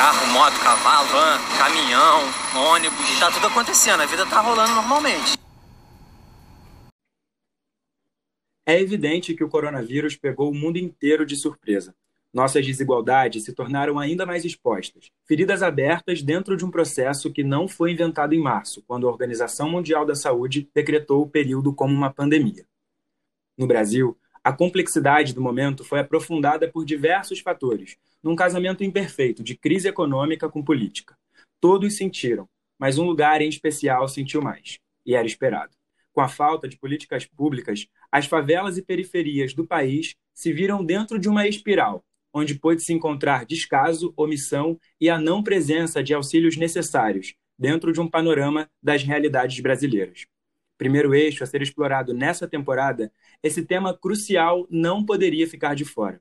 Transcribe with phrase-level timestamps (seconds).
[0.00, 2.20] Carro, moto, cavalo, van, caminhão,
[2.72, 5.36] ônibus, tá tudo acontecendo, a vida tá rolando normalmente.
[8.64, 11.94] É evidente que o coronavírus pegou o mundo inteiro de surpresa.
[12.32, 17.68] Nossas desigualdades se tornaram ainda mais expostas, feridas abertas dentro de um processo que não
[17.68, 22.10] foi inventado em março, quando a Organização Mundial da Saúde decretou o período como uma
[22.10, 22.64] pandemia.
[23.54, 29.56] No Brasil, a complexidade do momento foi aprofundada por diversos fatores, num casamento imperfeito de
[29.56, 31.14] crise econômica com política.
[31.60, 32.48] Todos sentiram,
[32.78, 35.76] mas um lugar em especial sentiu mais, e era esperado.
[36.12, 41.18] Com a falta de políticas públicas, as favelas e periferias do país se viram dentro
[41.18, 47.34] de uma espiral, onde pôde-se encontrar descaso, omissão e a não presença de auxílios necessários
[47.58, 50.26] dentro de um panorama das realidades brasileiras.
[50.80, 53.12] Primeiro eixo a ser explorado nessa temporada,
[53.42, 56.18] esse tema crucial não poderia ficar de fora.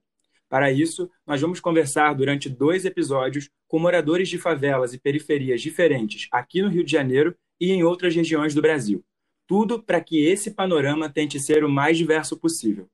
[0.49, 6.27] Para isso, nós vamos conversar durante dois episódios com moradores de favelas e periferias diferentes
[6.29, 9.01] aqui no Rio de Janeiro e em outras regiões do Brasil.
[9.47, 12.85] Tudo para que esse panorama tente ser o mais diverso possível.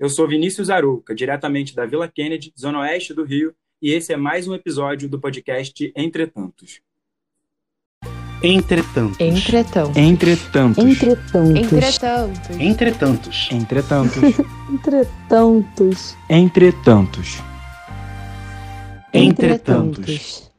[0.00, 4.16] Eu sou Vinícius Arouca, diretamente da Vila Kennedy, zona oeste do Rio, e esse é
[4.16, 6.82] mais um episódio do podcast Entretantos.
[8.46, 9.18] Entretantos.
[9.18, 9.96] Entretantos.
[9.96, 10.84] Entretantos.
[10.84, 12.60] Entretantos.
[12.60, 13.50] Entretantos.
[13.50, 14.22] Entretantos.
[14.68, 16.14] Entretantos.
[16.28, 17.42] Entretantos.
[19.14, 20.52] Entretantos.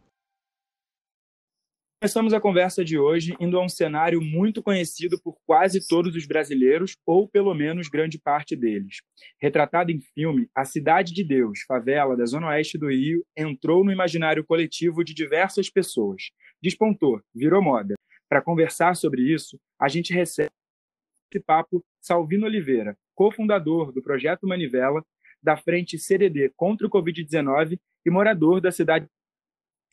[2.01, 6.25] Começamos a conversa de hoje indo a um cenário muito conhecido por quase todos os
[6.25, 8.97] brasileiros, ou pelo menos grande parte deles.
[9.41, 13.91] Retratado em filme, a Cidade de Deus, favela da Zona Oeste do Rio, entrou no
[13.91, 16.31] imaginário coletivo de diversas pessoas.
[16.65, 17.93] Despontou, virou moda.
[18.27, 20.49] Para conversar sobre isso, a gente recebe
[21.31, 25.03] esse papo Salvino Oliveira, cofundador do Projeto Manivela,
[25.43, 29.05] da Frente CDD contra o Covid-19 e morador da cidade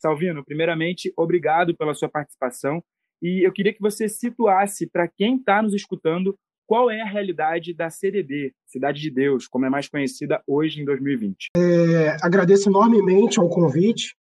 [0.01, 2.83] Salvino, primeiramente, obrigado pela sua participação.
[3.21, 6.35] E eu queria que você situasse para quem está nos escutando
[6.67, 10.87] qual é a realidade da CDD, Cidade de Deus, como é mais conhecida hoje em
[10.87, 11.51] 2020.
[11.55, 14.17] É, agradeço enormemente ao convite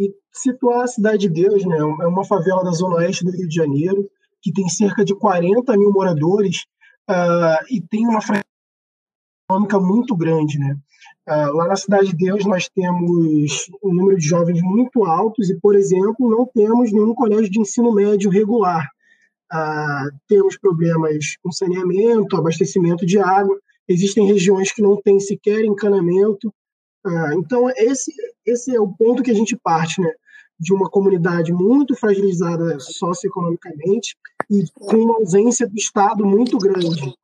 [0.00, 3.46] e situar a Cidade de Deus, né, é uma favela da zona oeste do Rio
[3.46, 4.08] de Janeiro,
[4.42, 6.64] que tem cerca de 40 mil moradores
[7.10, 8.20] uh, e tem uma
[9.50, 10.76] econômica muito grande, né?
[11.28, 15.60] Uh, lá na Cidade de Deus nós temos um número de jovens muito altos e,
[15.60, 18.88] por exemplo, não temos nenhum colégio de ensino médio regular.
[19.52, 23.58] Uh, temos problemas com saneamento, abastecimento de água.
[23.88, 26.52] Existem regiões que não têm sequer encanamento.
[27.04, 28.12] Uh, então, esse,
[28.44, 30.12] esse é o ponto que a gente parte, né?
[30.58, 34.16] De uma comunidade muito fragilizada socioeconomicamente
[34.50, 37.14] e com uma ausência do Estado muito grande.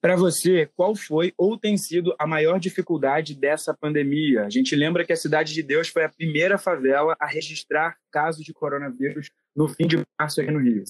[0.00, 4.46] Para você, qual foi ou tem sido a maior dificuldade dessa pandemia?
[4.46, 8.42] A gente lembra que a Cidade de Deus foi a primeira favela a registrar casos
[8.42, 10.84] de coronavírus no fim de março aqui no Rio.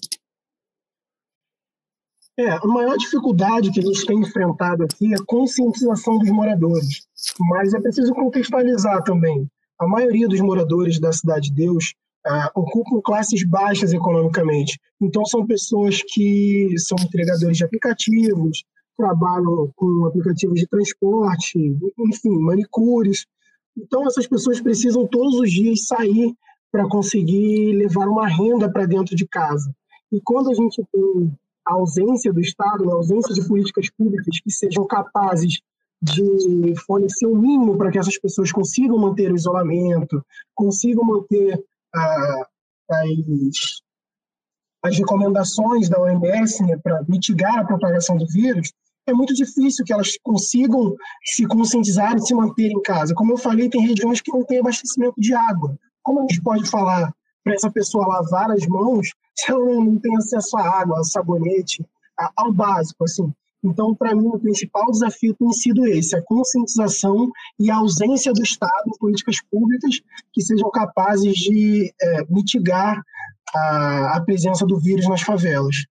[2.40, 7.06] É, a maior dificuldade que a gente tem enfrentado aqui é a conscientização dos moradores.
[7.38, 9.46] Mas é preciso contextualizar também.
[9.78, 11.92] A maioria dos moradores da Cidade de Deus
[12.26, 14.80] uh, ocupam classes baixas economicamente.
[15.02, 18.64] Então, são pessoas que são entregadores de aplicativos,
[18.96, 21.58] trabalham com aplicativos de transporte,
[21.98, 23.26] enfim, manicures.
[23.76, 26.34] Então, essas pessoas precisam todos os dias sair
[26.72, 29.70] para conseguir levar uma renda para dentro de casa.
[30.10, 34.50] E quando a gente tem a ausência do Estado, a ausência de políticas públicas que
[34.50, 35.60] sejam capazes
[36.02, 41.62] de fornecer o um mínimo para que essas pessoas consigam manter o isolamento, consigam manter
[41.94, 42.46] ah,
[42.90, 43.82] as,
[44.82, 48.72] as recomendações da OMS né, para mitigar a propagação do vírus,
[49.06, 50.94] é muito difícil que elas consigam
[51.24, 53.14] se conscientizar e se manter em casa.
[53.14, 55.76] Como eu falei, tem regiões que não têm abastecimento de água.
[56.02, 59.08] Como a gente pode falar para essa pessoa lavar as mãos
[59.38, 61.84] se ela não tem acesso à água, ao sabonete,
[62.36, 63.32] ao básico, assim?
[63.62, 68.42] Então, para mim, o principal desafio tem sido esse: a conscientização e a ausência do
[68.42, 70.00] Estado em políticas públicas
[70.32, 73.02] que sejam capazes de é, mitigar
[73.54, 75.84] a, a presença do vírus nas favelas.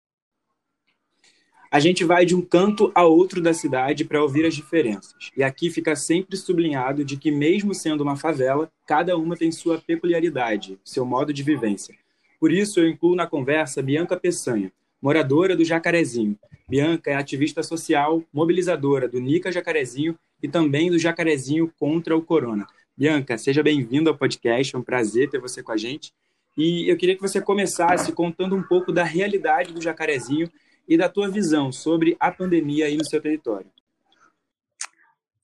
[1.71, 5.29] A gente vai de um canto a outro da cidade para ouvir as diferenças.
[5.37, 9.77] E aqui fica sempre sublinhado de que, mesmo sendo uma favela, cada uma tem sua
[9.77, 11.95] peculiaridade, seu modo de vivência.
[12.39, 14.71] Por isso, eu incluo na conversa Bianca Peçanha,
[15.01, 16.37] moradora do Jacarezinho.
[16.67, 22.65] Bianca é ativista social, mobilizadora do Nica Jacarezinho e também do Jacarezinho contra o Corona.
[22.95, 26.13] Bianca, seja bem-vinda ao podcast, é um prazer ter você com a gente.
[26.57, 30.49] E eu queria que você começasse contando um pouco da realidade do Jacarezinho
[30.87, 33.69] e da tua visão sobre a pandemia aí no seu território.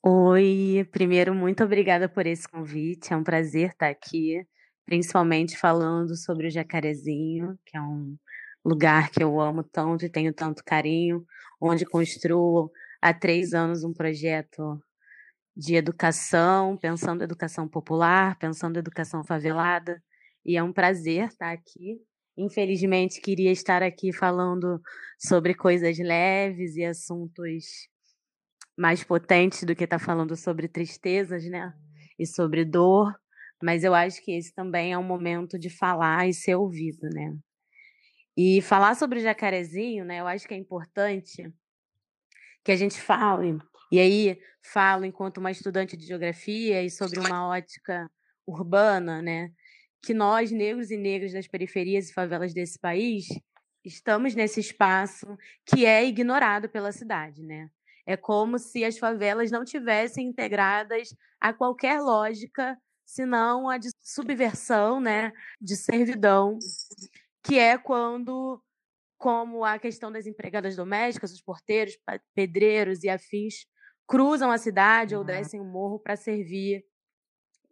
[0.03, 3.11] Oi, primeiro, muito obrigada por esse convite.
[3.11, 4.45] É um prazer estar aqui,
[4.85, 8.15] principalmente falando sobre o Jacarezinho, que é um
[8.63, 11.25] lugar que eu amo tanto e tenho tanto carinho,
[11.59, 12.71] onde construo
[13.01, 14.79] há três anos um projeto
[15.55, 20.01] de educação, pensando educação popular, pensando educação favelada,
[20.45, 21.99] e é um prazer estar aqui.
[22.37, 24.81] Infelizmente, queria estar aqui falando
[25.17, 27.87] sobre coisas leves e assuntos
[28.77, 31.73] mais potentes do que estar falando sobre tristezas, né?
[32.19, 33.15] E sobre dor,
[33.65, 37.35] mas eu acho que esse também é um momento de falar e ser ouvido, né?
[38.37, 40.19] E falar sobre o jacarezinho, né?
[40.19, 41.51] Eu acho que é importante
[42.63, 43.57] que a gente fale
[43.91, 48.07] e aí falo enquanto uma estudante de geografia e sobre uma ótica
[48.45, 49.51] urbana, né?
[49.99, 53.25] Que nós, negros e negras das periferias e favelas desse país,
[53.83, 55.25] estamos nesse espaço
[55.65, 57.67] que é ignorado pela cidade, né?
[58.05, 64.99] É como se as favelas não tivessem integradas a qualquer lógica, senão a de subversão,
[64.99, 65.31] né,
[65.61, 66.57] de servidão,
[67.43, 68.61] que é quando
[69.17, 71.97] como a questão das empregadas domésticas, os porteiros,
[72.33, 73.65] pedreiros e afins
[74.07, 75.27] cruzam a cidade ou uhum.
[75.27, 76.83] descem o morro para servir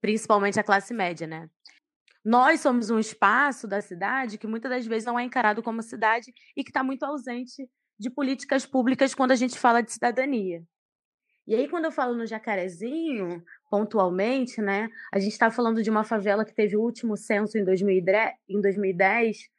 [0.01, 1.49] principalmente a classe média, né?
[2.25, 6.33] Nós somos um espaço da cidade que muitas das vezes não é encarado como cidade
[6.55, 7.69] e que está muito ausente
[7.99, 10.63] de políticas públicas quando a gente fala de cidadania.
[11.45, 16.03] E aí, quando eu falo no Jacarezinho, pontualmente, né, a gente está falando de uma
[16.03, 19.49] favela que teve o último censo em 2010,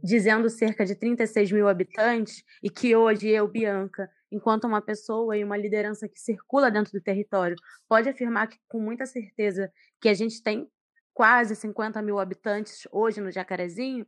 [0.00, 5.42] dizendo cerca de 36 mil habitantes, e que hoje eu, Bianca, enquanto uma pessoa e
[5.42, 7.56] uma liderança que circula dentro do território
[7.88, 10.70] pode afirmar que, com muita certeza que a gente tem
[11.12, 14.06] quase 50 mil habitantes hoje no Jacarezinho,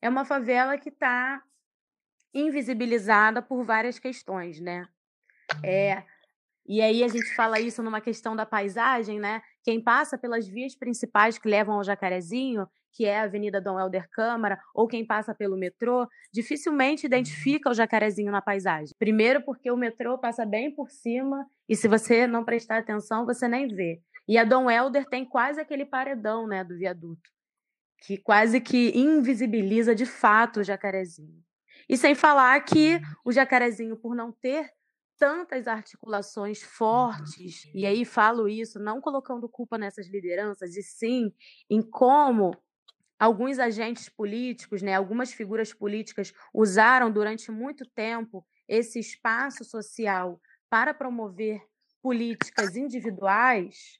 [0.00, 1.42] é uma favela que está
[2.32, 4.88] invisibilizada por várias questões, né?
[5.62, 6.02] É,
[6.68, 9.42] e aí a gente fala isso numa questão da paisagem, né?
[9.62, 12.66] Quem passa pelas vias principais que levam ao Jacarezinho
[12.96, 17.74] que é a Avenida Dom Helder Câmara, ou quem passa pelo metrô, dificilmente identifica o
[17.74, 18.94] jacarezinho na paisagem.
[18.98, 23.46] Primeiro, porque o metrô passa bem por cima e se você não prestar atenção, você
[23.46, 24.00] nem vê.
[24.26, 27.30] E a Dom Helder tem quase aquele paredão né, do viaduto,
[28.06, 31.44] que quase que invisibiliza de fato o jacarezinho.
[31.88, 34.70] E sem falar que o jacarezinho, por não ter
[35.18, 41.32] tantas articulações fortes, e aí falo isso não colocando culpa nessas lideranças, e sim
[41.70, 42.52] em como
[43.18, 50.40] alguns agentes políticos, né, algumas figuras políticas usaram durante muito tempo esse espaço social
[50.70, 51.62] para promover
[52.02, 53.98] políticas individuais,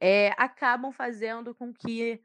[0.00, 2.20] é, acabam fazendo com que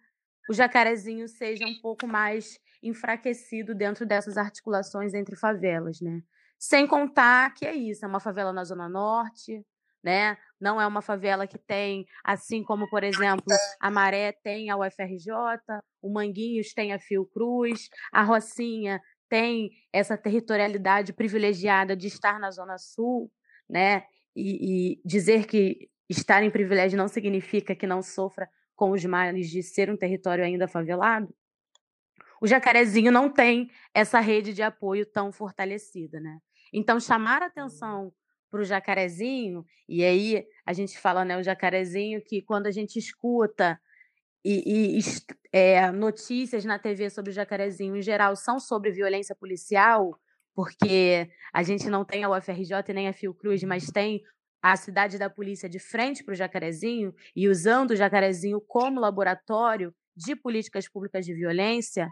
[0.49, 6.21] o jacarezinho seja um pouco mais enfraquecido dentro dessas articulações entre favelas, né?
[6.59, 9.63] Sem contar que é isso, é uma favela na Zona Norte,
[10.03, 10.37] né?
[10.59, 13.43] Não é uma favela que tem, assim como, por exemplo,
[13.79, 15.33] a Maré tem a UFRJ,
[16.01, 22.77] o Manguinhos tem a Fiocruz, a Rocinha tem essa territorialidade privilegiada de estar na Zona
[22.77, 23.31] Sul,
[23.69, 24.03] né?
[24.35, 29.49] E, e dizer que estar em privilégio não significa que não sofra com os males
[29.49, 31.33] de ser um território ainda favelado.
[32.39, 36.37] O Jacarezinho não tem essa rede de apoio tão fortalecida, né?
[36.73, 38.13] Então, chamar atenção
[38.49, 42.97] para o jacarezinho, e aí a gente fala, né, o jacarezinho, que quando a gente
[42.97, 43.79] escuta
[44.43, 44.99] e, e
[45.51, 50.17] é, notícias na TV sobre o jacarezinho, em geral, são sobre violência policial,
[50.55, 54.23] porque a gente não tem a UFRJ nem a Fiocruz, mas tem
[54.61, 59.93] a cidade da polícia de frente para o jacarezinho e usando o jacarezinho como laboratório
[60.15, 62.09] de políticas públicas de violência,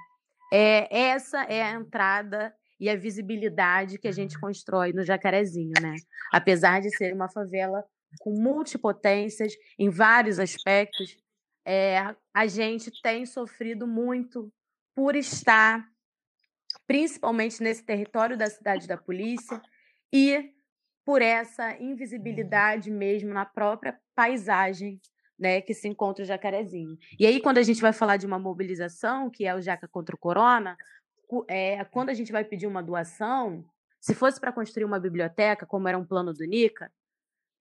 [0.53, 5.95] é, essa é a entrada e a visibilidade que a gente constrói no Jacarezinho, né?
[6.31, 7.83] Apesar de ser uma favela
[8.19, 11.17] com multipotências em vários aspectos,
[11.65, 14.51] é, a gente tem sofrido muito
[14.95, 15.85] por estar,
[16.85, 19.61] principalmente nesse território da cidade da polícia,
[20.13, 20.51] e
[21.03, 24.99] por essa invisibilidade mesmo na própria paisagem
[25.37, 26.97] né, que se encontra o jacarezinho.
[27.19, 30.15] E aí, quando a gente vai falar de uma mobilização, que é o Jaca contra
[30.15, 30.77] o Corona,
[31.47, 33.65] é, quando a gente vai pedir uma doação,
[33.99, 36.91] se fosse para construir uma biblioteca, como era um plano do NICA,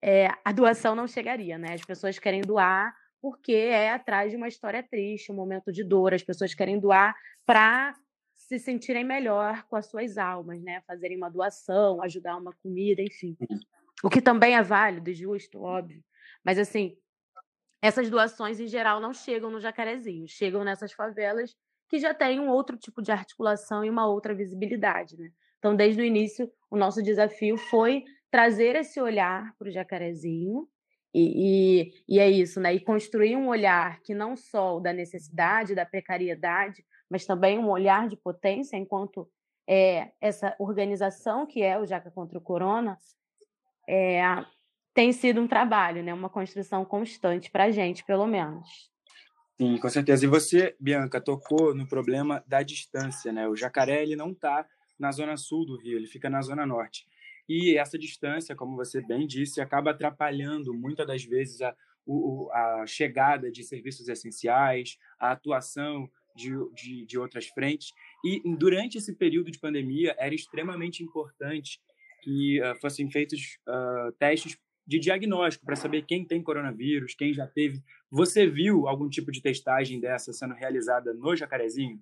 [0.01, 1.73] é, a doação não chegaria, né?
[1.73, 6.13] As pessoas querem doar porque é atrás de uma história triste, um momento de dor.
[6.13, 7.95] As pessoas querem doar para
[8.35, 10.81] se sentirem melhor com as suas almas, né?
[10.85, 13.35] Fazerem uma doação, ajudar uma comida, enfim.
[14.03, 16.03] O que também é válido e justo, óbvio.
[16.43, 16.95] Mas, assim,
[17.81, 20.27] essas doações, em geral, não chegam no Jacarezinho.
[20.27, 21.55] Chegam nessas favelas
[21.89, 25.17] que já tem um outro tipo de articulação e uma outra visibilidade.
[25.17, 25.29] Né?
[25.59, 30.67] Então, desde o início, o nosso desafio foi trazer esse olhar para o jacarezinho
[31.13, 32.73] E, e, e, é isso, né?
[32.73, 37.69] E construir um olhar que não só o da necessidade, da precariedade, mas também um
[37.69, 39.29] olhar de potência enquanto
[39.67, 42.97] é, essa organização que é o Jaca contra o Corona
[43.87, 44.21] é,
[44.93, 46.13] tem sido um trabalho, né?
[46.13, 48.91] Uma construção constante para a gente, pelo menos.
[49.59, 50.25] Sim, com certeza.
[50.25, 53.47] E você, Bianca, tocou no problema da distância, né?
[53.47, 54.67] O jacaré ele não está
[54.99, 57.07] na zona sul do Rio, ele fica na zona norte.
[57.47, 61.73] E essa distância, como você bem disse, acaba atrapalhando muitas das vezes a,
[62.51, 67.93] a chegada de serviços essenciais, a atuação de, de, de outras frentes.
[68.25, 71.79] E durante esse período de pandemia, era extremamente importante
[72.21, 77.47] que uh, fossem feitos uh, testes de diagnóstico para saber quem tem coronavírus, quem já
[77.47, 77.83] teve.
[78.11, 81.99] Você viu algum tipo de testagem dessa sendo realizada no Jacarezinho?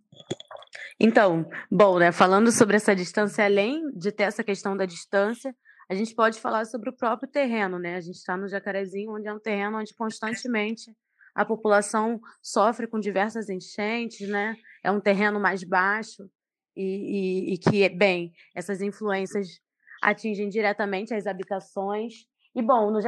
[1.00, 5.56] Então, bom, né, falando sobre essa distância, além de ter essa questão da distância,
[5.90, 7.96] a gente pode falar sobre o próprio terreno, né?
[7.96, 10.92] A gente está no Jacarezinho, onde é um terreno onde constantemente
[11.36, 14.56] a população sofre com diversas enchentes, né?
[14.84, 16.30] É um terreno mais baixo
[16.76, 19.60] e, e, e que, bem, essas influências
[20.02, 22.26] atingem diretamente as habitações.
[22.56, 23.00] E, bom, no,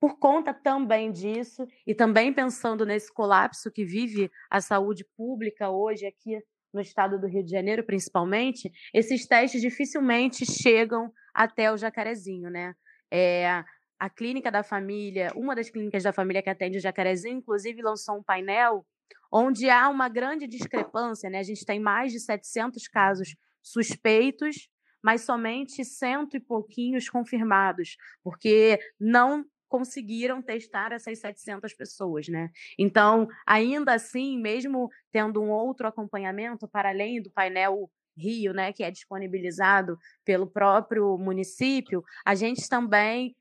[0.00, 6.06] por conta também disso, e também pensando nesse colapso que vive a saúde pública hoje
[6.06, 6.40] aqui
[6.72, 12.74] no estado do Rio de Janeiro, principalmente, esses testes dificilmente chegam até o Jacarezinho, né?
[13.12, 13.64] É,
[13.98, 18.16] a clínica da família, uma das clínicas da família que atende o Jacarezinho, inclusive lançou
[18.16, 18.86] um painel
[19.32, 21.38] onde há uma grande discrepância, né?
[21.38, 24.68] A gente tem mais de 700 casos suspeitos,
[25.02, 32.50] mas somente cento e pouquinhos confirmados, porque não conseguiram testar essas 700 pessoas, né?
[32.76, 38.82] Então, ainda assim, mesmo tendo um outro acompanhamento para além do painel Rio, né, que
[38.82, 43.34] é disponibilizado pelo próprio município, a gente também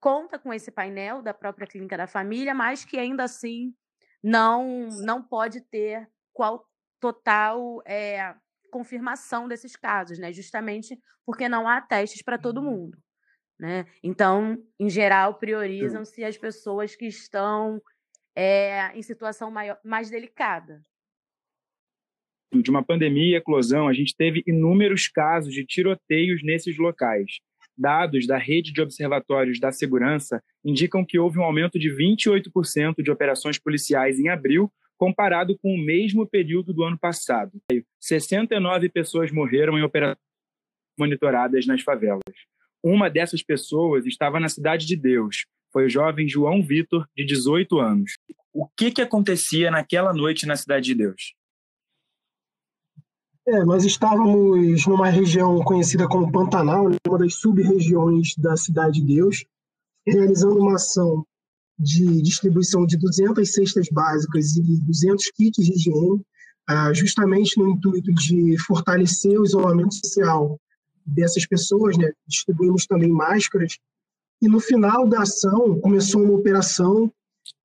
[0.00, 3.74] conta com esse painel da própria clínica da família, mas que ainda assim
[4.22, 6.64] não não pode ter qual
[7.00, 8.34] total é,
[8.70, 10.32] confirmação desses casos, né?
[10.32, 12.70] Justamente porque não há testes para todo uhum.
[12.70, 12.98] mundo.
[13.58, 13.86] Né?
[14.02, 17.80] Então, em geral, priorizam-se as pessoas que estão
[18.36, 20.82] é, em situação maior, mais delicada.
[22.52, 27.38] De uma pandemia e eclosão, a gente teve inúmeros casos de tiroteios nesses locais.
[27.76, 33.10] Dados da rede de observatórios da segurança indicam que houve um aumento de 28% de
[33.10, 37.52] operações policiais em abril, comparado com o mesmo período do ano passado.
[38.00, 40.18] 69 pessoas morreram em operações
[40.98, 42.22] monitoradas nas favelas.
[42.82, 45.46] Uma dessas pessoas estava na Cidade de Deus.
[45.72, 48.12] Foi o jovem João Vitor, de 18 anos.
[48.52, 51.34] O que, que acontecia naquela noite na Cidade de Deus?
[53.48, 59.14] É, nós estávamos numa região conhecida como Pantanal, né, uma das sub-regiões da Cidade de
[59.14, 59.44] Deus,
[60.06, 61.24] realizando uma ação
[61.78, 66.22] de distribuição de 200 cestas básicas e 200 kits de higiene,
[66.68, 70.58] ah, justamente no intuito de fortalecer o isolamento social
[71.06, 72.10] dessas pessoas, né?
[72.26, 73.78] distribuímos também máscaras.
[74.42, 77.10] E no final da ação, começou uma operação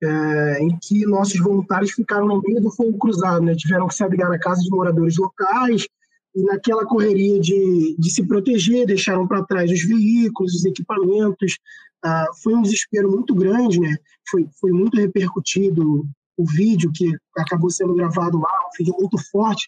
[0.03, 3.55] é, em que nossos voluntários ficaram no meio do fogo cruzado, né?
[3.55, 5.87] tiveram que se abrigar na casa de moradores locais,
[6.35, 11.57] e naquela correria de, de se proteger, deixaram para trás os veículos, os equipamentos.
[12.03, 13.95] Ah, foi um desespero muito grande, né?
[14.31, 16.05] foi, foi muito repercutido
[16.37, 19.67] o vídeo que acabou sendo gravado lá, um vídeo muito forte,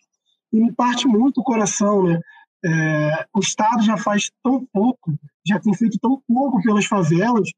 [0.51, 2.19] e me parte muito o coração, né?
[2.65, 5.13] É, o Estado já faz tão pouco,
[5.45, 7.49] já tem feito tão pouco pelas favelas,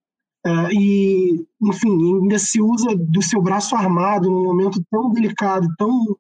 [0.46, 6.18] é, e, enfim, ainda se usa do seu braço armado num momento tão delicado, tão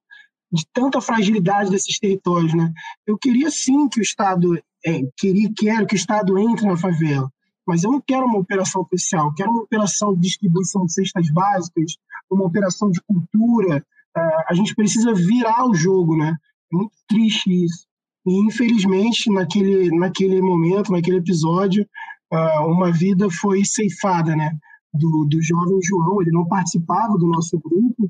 [0.55, 2.71] de tanta fragilidade desses territórios, né?
[3.05, 7.29] Eu queria sim que o Estado é, queria quero que o Estado entre na favela,
[7.67, 11.97] mas eu não quero uma operação policial, quero uma operação de distribuição de cestas básicas,
[12.31, 13.85] uma operação de cultura.
[14.15, 16.37] É, a gente precisa virar o jogo, né?
[16.71, 17.85] É muito triste isso.
[18.25, 21.85] E, infelizmente, naquele, naquele momento, naquele episódio,
[22.33, 24.51] uh, uma vida foi ceifada, né?
[24.93, 28.09] Do, do jovem João, ele não participava do nosso grupo,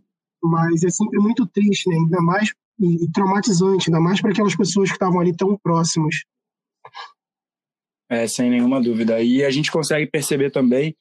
[0.49, 1.95] mas é sempre muito triste, né?
[1.95, 6.15] Ainda mais e, traumatizante, ainda mais para aquelas pessoas que estavam ali tão próximas.
[8.09, 9.21] É, sem nenhuma dúvida.
[9.21, 10.95] E a gente consegue perceber também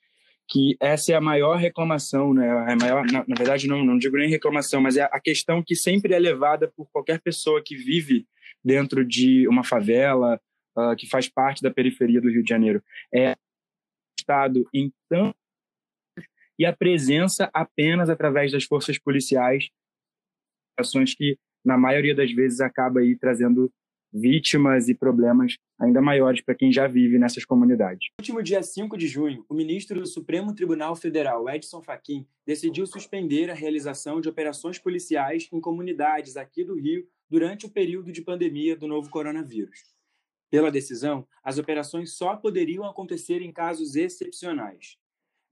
[0.48, 2.50] que essa é a maior reclamação, né?
[2.50, 5.74] A maior, na, na verdade, não, não digo nem reclamação, mas é a questão que
[5.74, 8.26] sempre é levada por qualquer pessoa que vive
[8.62, 10.40] dentro de uma favela,
[10.76, 12.82] uh, que faz parte da periferia do Rio de Janeiro.
[13.12, 13.34] É
[14.18, 15.34] Estado então
[16.58, 19.68] e a presença apenas através das forças policiais,
[20.78, 23.72] ações que na maioria das vezes acaba aí trazendo
[24.12, 28.08] vítimas e problemas ainda maiores para quem já vive nessas comunidades.
[28.18, 32.86] No último dia 5 de junho, o ministro do Supremo Tribunal Federal, Edson Fachin, decidiu
[32.86, 38.22] suspender a realização de operações policiais em comunidades aqui do Rio durante o período de
[38.22, 39.92] pandemia do novo coronavírus.
[40.48, 44.96] Pela decisão, as operações só poderiam acontecer em casos excepcionais.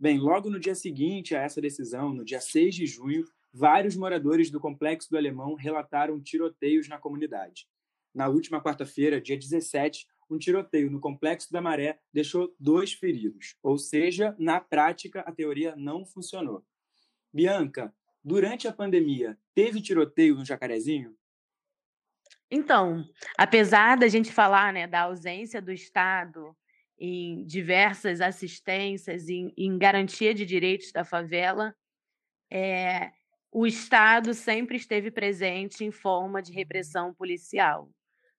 [0.03, 4.51] Bem, logo no dia seguinte a essa decisão, no dia 6 de junho, vários moradores
[4.51, 7.69] do Complexo do Alemão relataram tiroteios na comunidade.
[8.13, 13.79] Na última quarta-feira, dia 17, um tiroteio no Complexo da Maré deixou dois feridos, ou
[13.79, 16.65] seja, na prática, a teoria não funcionou.
[17.33, 17.95] Bianca,
[18.25, 21.15] durante a pandemia, teve tiroteio no Jacarezinho?
[22.51, 26.57] Então, apesar da gente falar né, da ausência do Estado
[27.05, 31.75] em diversas assistências, em, em garantia de direitos da favela,
[32.49, 33.11] é,
[33.51, 37.91] o Estado sempre esteve presente em forma de repressão policial.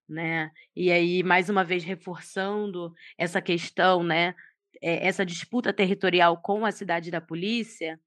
[0.08, 0.50] Né?
[0.74, 4.34] E aí, mais uma vez, reforçando essa questão, né,
[4.80, 8.00] é, essa disputa territorial com a cidade da polícia,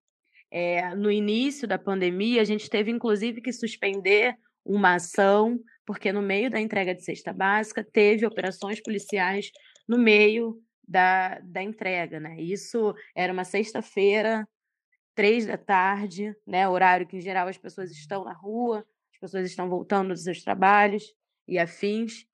[0.49, 4.35] é, no início da pandemia, a gente teve, inclusive, que suspender
[4.65, 9.51] uma ação, porque no meio da entrega de cesta básica, teve operações policiais
[9.87, 12.19] no meio da, da entrega.
[12.19, 12.39] Né?
[12.41, 14.47] Isso era uma sexta-feira,
[15.15, 19.47] três da tarde, né, horário que em geral as pessoas estão na rua, as pessoas
[19.47, 21.03] estão voltando dos seus trabalhos
[21.47, 22.25] e afins.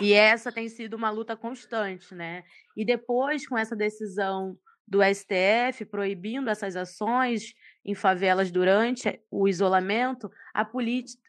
[0.00, 2.42] E essa tem sido uma luta constante, né?
[2.76, 7.54] E depois, com essa decisão do STF proibindo essas ações
[7.84, 10.66] em favelas durante o isolamento, a,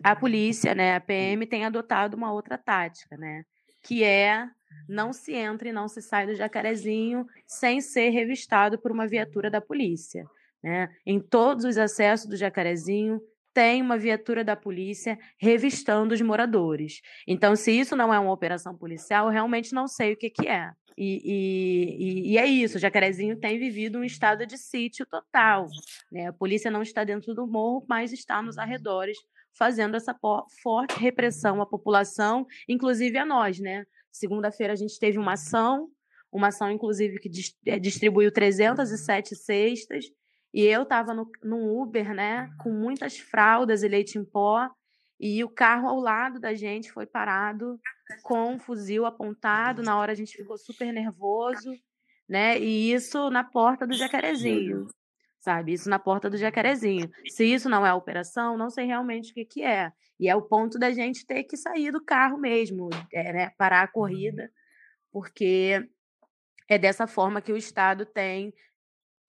[0.04, 3.44] a polícia, né, a PM, tem adotado uma outra tática, né?
[3.86, 4.50] Que é
[4.90, 9.50] não se entra e não se sai do jacarezinho sem ser revistado por uma viatura
[9.50, 10.26] da polícia.
[10.66, 10.90] Né?
[11.06, 13.22] Em todos os acessos do Jacarezinho
[13.54, 17.02] tem uma viatura da polícia revistando os moradores.
[17.28, 20.48] Então, se isso não é uma operação policial, eu realmente não sei o que, que
[20.48, 20.72] é.
[20.98, 25.68] E, e, e, é isso, o Jacarezinho tem vivido um estado de sítio total.
[26.12, 26.28] Né?
[26.28, 29.18] A polícia não está dentro do morro, mas está nos arredores,
[29.58, 30.16] fazendo essa
[30.62, 33.60] forte repressão à população, inclusive a nós.
[33.60, 33.86] Né?
[34.12, 35.90] Segunda-feira a gente teve uma ação,
[36.32, 37.30] uma ação, inclusive, que
[37.66, 40.06] eh, distribuiu 307 cestas,
[40.54, 44.70] e eu estava no Uber, né, com muitas fraldas e leite em pó,
[45.20, 47.80] e o carro ao lado da gente foi parado
[48.24, 49.82] com um fuzil apontado.
[49.82, 51.74] Na hora a gente ficou super nervoso,
[52.28, 52.60] né?
[52.60, 54.88] E isso na porta do Jacarezinho,
[55.46, 55.74] sabe?
[55.74, 57.10] Isso na porta do Jacarezinho.
[57.30, 59.92] Se isso não é operação, não sei realmente o que, que é.
[60.20, 63.52] E é o ponto da gente ter que sair do carro mesmo, é, né?
[63.56, 64.52] parar a corrida,
[65.12, 65.88] porque
[66.68, 68.52] é dessa forma que o Estado tem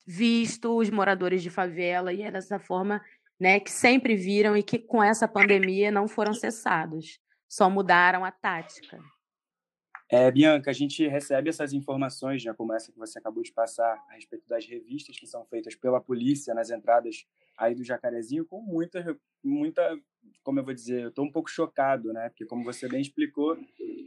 [0.06, 3.04] visto os moradores de favela e é dessa forma
[3.38, 8.30] né, que sempre viram e que com essa pandemia não foram cessados, só mudaram a
[8.30, 8.98] tática.
[10.08, 14.04] É, Bianca, a gente recebe essas informações, né, como essa que você acabou de passar,
[14.08, 17.26] a respeito das revistas que são feitas pela polícia nas entradas
[17.58, 19.98] aí do Jacarezinho, com muita, muita,
[20.44, 23.58] como eu vou dizer, eu estou um pouco chocado, né, porque como você bem explicou,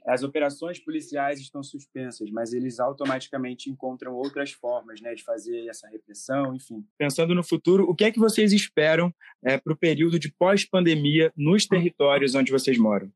[0.05, 5.89] as operações policiais estão suspensas, mas eles automaticamente encontram outras formas, né, de fazer essa
[5.89, 6.85] repressão, enfim.
[6.97, 11.33] Pensando no futuro, o que é que vocês esperam é, para o período de pós-pandemia
[11.35, 13.11] nos territórios onde vocês moram?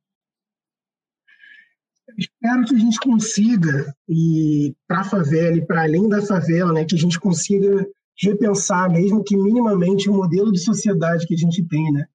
[2.17, 6.85] Espero que a gente consiga, e para a favela e para além da favela, né,
[6.85, 7.87] que a gente consiga
[8.21, 12.05] repensar, mesmo que minimamente, o modelo de sociedade que a gente tem, né?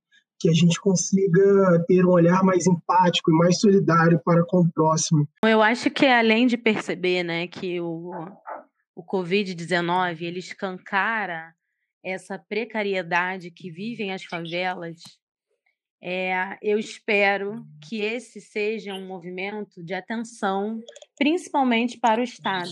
[0.41, 4.73] que a gente consiga ter um olhar mais empático e mais solidário para com o
[4.73, 5.29] próximo.
[5.45, 8.13] Eu acho que além de perceber né, que o,
[8.95, 11.53] o Covid-19 ele escancara
[12.05, 14.97] essa precariedade que vivem as favelas
[16.01, 20.81] é, eu espero que esse seja um movimento de atenção,
[21.17, 22.71] principalmente para o Estado,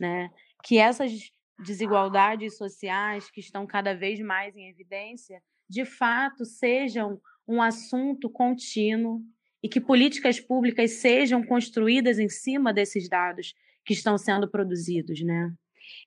[0.00, 0.30] né?
[0.64, 1.32] que essas
[1.64, 9.22] desigualdades sociais que estão cada vez mais em evidência, de fato, sejam um assunto contínuo
[9.62, 15.52] e que políticas públicas sejam construídas em cima desses dados que estão sendo produzidos, né?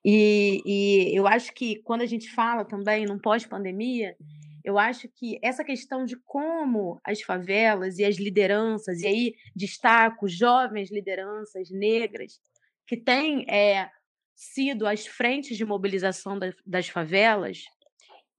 [0.03, 4.15] E, e eu acho que quando a gente fala também num pós-pandemia,
[4.69, 10.27] eu acho que essa questão de como as favelas e as lideranças, e aí destaco
[10.27, 12.39] jovens lideranças negras,
[12.85, 13.89] que têm é,
[14.35, 17.63] sido as frentes de mobilização das, das favelas,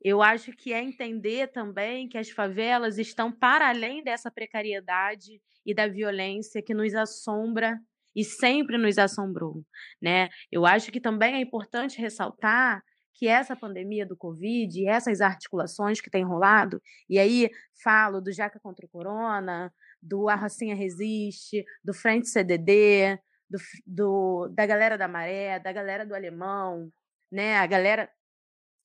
[0.01, 5.75] eu acho que é entender também que as favelas estão para além dessa precariedade e
[5.75, 7.77] da violência que nos assombra
[8.15, 9.65] e sempre nos assombrou,
[10.01, 10.29] né?
[10.51, 12.83] Eu acho que também é importante ressaltar
[13.15, 17.51] que essa pandemia do Covid e essas articulações que têm rolado, e aí
[17.83, 23.19] falo do Jaca contra o Corona, do A Rocinha Resiste, do Frente CDD,
[23.49, 26.91] do, do, da galera da Maré, da galera do Alemão,
[27.31, 27.57] né?
[27.59, 28.11] A galera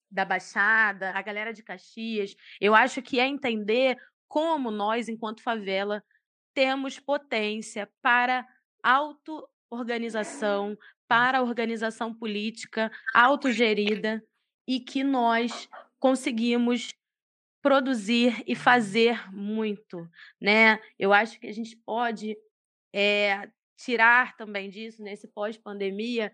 [0.10, 2.36] da Baixada, a galera de Caxias.
[2.60, 6.04] Eu acho que é entender como nós, enquanto favela,
[6.54, 8.48] temos potência para
[8.82, 14.24] auto-organização, para organização política autogerida
[14.68, 16.94] e que nós conseguimos
[17.62, 20.08] produzir e fazer muito,
[20.40, 20.80] né?
[21.00, 22.38] Eu acho que a gente pode
[22.94, 26.32] é, tirar também disso nesse pós-pandemia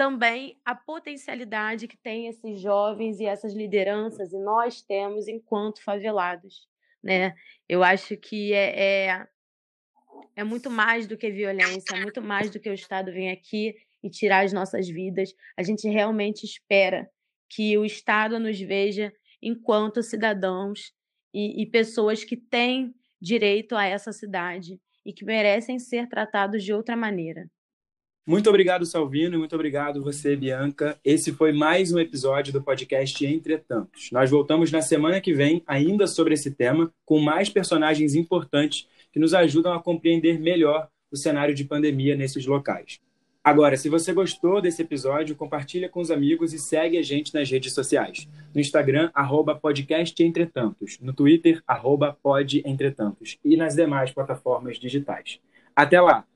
[0.00, 6.66] também a potencialidade que tem esses jovens e essas lideranças e nós temos enquanto favelados,
[7.02, 7.34] né?
[7.68, 9.28] Eu acho que é, é,
[10.36, 13.74] é muito mais do que violência, é muito mais do que o Estado vir aqui
[14.02, 15.34] e tirar as nossas vidas.
[15.56, 17.08] A gente realmente espera
[17.48, 20.92] que o Estado nos veja enquanto cidadãos
[21.34, 26.72] e, e pessoas que têm direito a essa cidade e que merecem ser tratados de
[26.72, 27.48] outra maneira.
[28.26, 30.98] Muito obrigado, Salvino, e muito obrigado você, Bianca.
[31.04, 34.10] Esse foi mais um episódio do podcast Entretantos.
[34.12, 39.18] Nós voltamos na semana que vem, ainda sobre esse tema, com mais personagens importantes que
[39.18, 43.00] nos ajudam a compreender melhor o cenário de pandemia nesses locais.
[43.42, 47.50] Agora, se você gostou desse episódio, compartilha com os amigos e segue a gente nas
[47.50, 48.28] redes sociais.
[48.54, 50.98] No Instagram, arroba podcastentretantos.
[51.00, 53.38] No Twitter, arroba podentretantos.
[53.42, 55.40] E nas demais plataformas digitais.
[55.74, 56.26] Até lá!